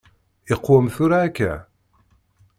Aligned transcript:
Iqwem 0.53 0.85
tura 0.95 1.17
akka? 1.27 1.53